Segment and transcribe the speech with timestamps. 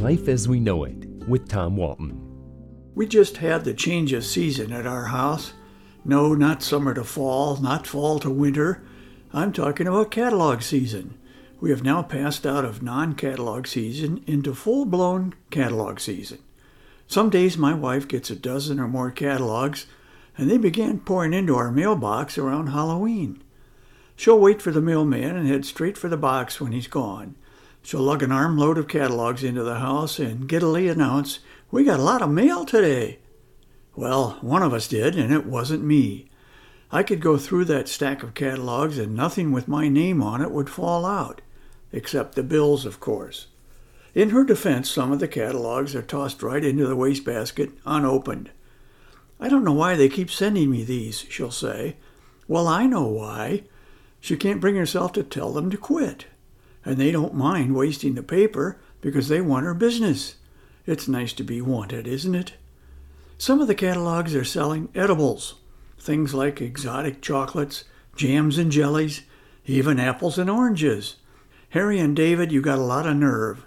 [0.00, 0.96] Life as We Know It
[1.28, 2.18] with Tom Walton.
[2.94, 5.52] We just had the change of season at our house.
[6.06, 8.82] No, not summer to fall, not fall to winter.
[9.34, 11.18] I'm talking about catalog season.
[11.60, 16.38] We have now passed out of non catalog season into full blown catalog season.
[17.06, 19.84] Some days my wife gets a dozen or more catalogs,
[20.34, 23.42] and they began pouring into our mailbox around Halloween.
[24.16, 27.36] She'll wait for the mailman and head straight for the box when he's gone.
[27.82, 32.04] She'll lug an armload of catalogs into the house and giddily announce, We got a
[32.04, 33.18] lot of mail today.
[33.96, 36.30] Well, one of us did, and it wasn't me.
[36.92, 40.50] I could go through that stack of catalogs and nothing with my name on it
[40.50, 41.40] would fall out,
[41.92, 43.46] except the bills, of course.
[44.14, 48.50] In her defense, some of the catalogs are tossed right into the wastebasket unopened.
[49.38, 51.96] I don't know why they keep sending me these, she'll say.
[52.48, 53.62] Well, I know why.
[54.20, 56.26] She can't bring herself to tell them to quit.
[56.84, 60.36] And they don't mind wasting the paper because they want her business.
[60.86, 62.54] It's nice to be wanted, isn't it?
[63.38, 65.54] Some of the catalogs are selling edibles,
[65.98, 67.84] things like exotic chocolates,
[68.16, 69.22] jams and jellies,
[69.66, 71.16] even apples and oranges.
[71.70, 73.64] Harry and David, you got a lot of nerve.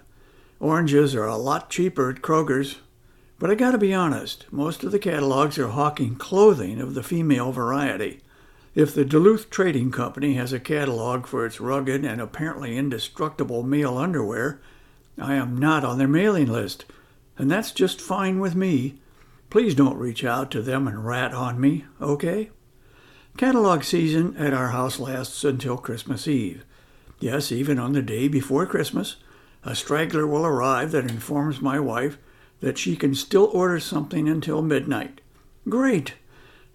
[0.60, 2.76] Oranges are a lot cheaper at Kroger's.
[3.38, 7.50] But I gotta be honest, most of the catalogs are hawking clothing of the female
[7.50, 8.20] variety.
[8.74, 13.96] If the Duluth Trading Company has a catalog for its rugged and apparently indestructible male
[13.96, 14.60] underwear,
[15.16, 16.84] I am not on their mailing list,
[17.38, 18.98] and that's just fine with me.
[19.48, 22.50] Please don't reach out to them and rat on me, okay?
[23.36, 26.64] Catalog season at our house lasts until Christmas Eve.
[27.20, 29.16] Yes, even on the day before Christmas,
[29.62, 32.18] a straggler will arrive that informs my wife
[32.58, 35.20] that she can still order something until midnight.
[35.68, 36.14] Great!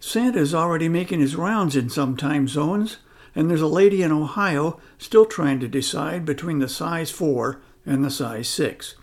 [0.00, 2.96] Santa's already making his rounds in some time zones,
[3.34, 8.02] and there's a lady in Ohio still trying to decide between the size 4 and
[8.02, 8.96] the size 6.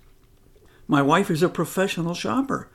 [0.87, 2.69] My wife is a professional shopper.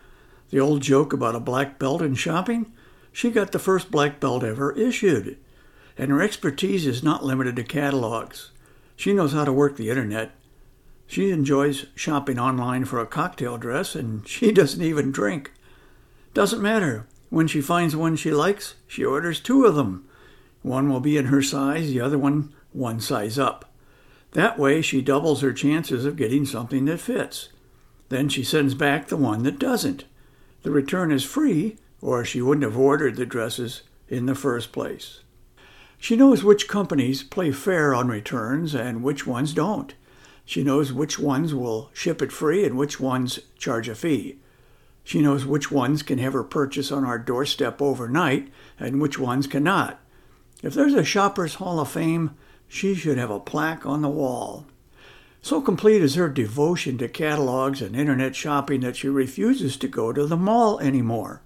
[0.50, 2.72] The old joke about a black belt in shopping?
[3.10, 5.36] She got the first black belt ever issued.
[5.98, 8.50] And her expertise is not limited to catalogs.
[8.94, 10.30] She knows how to work the internet.
[11.06, 15.52] She enjoys shopping online for a cocktail dress, and she doesn't even drink.
[16.34, 17.06] Doesn't matter.
[17.32, 20.04] When she finds one she likes, she orders two of them.
[20.60, 23.72] One will be in her size, the other one one size up.
[24.32, 27.48] That way, she doubles her chances of getting something that fits.
[28.10, 30.04] Then she sends back the one that doesn't.
[30.62, 35.20] The return is free, or she wouldn't have ordered the dresses in the first place.
[35.96, 39.94] She knows which companies play fair on returns and which ones don't.
[40.44, 44.36] She knows which ones will ship it free and which ones charge a fee.
[45.04, 49.46] She knows which ones can have her purchase on our doorstep overnight and which ones
[49.46, 50.00] cannot.
[50.62, 52.36] If there's a Shoppers Hall of Fame,
[52.68, 54.66] she should have a plaque on the wall.
[55.42, 60.12] So complete is her devotion to catalogs and internet shopping that she refuses to go
[60.12, 61.42] to the mall anymore.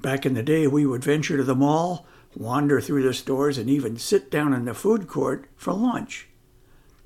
[0.00, 2.06] Back in the day, we would venture to the mall,
[2.36, 6.28] wander through the stores, and even sit down in the food court for lunch.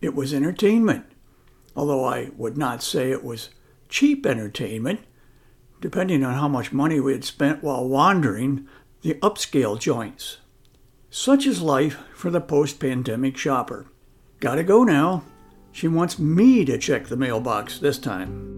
[0.01, 1.07] It was entertainment,
[1.77, 3.51] although I would not say it was
[3.89, 5.01] cheap entertainment
[5.81, 8.67] depending on how much money we had spent while wandering
[9.03, 10.39] the upscale joints.
[11.11, 13.87] Such is life for the post pandemic shopper.
[14.41, 15.25] Gotta go now.
[15.73, 18.55] She wants me to check the mailbox this time.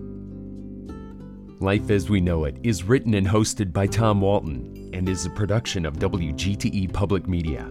[1.61, 5.31] Life as We Know It is written and hosted by Tom Walton and is a
[5.31, 7.71] production of WGTE Public Media.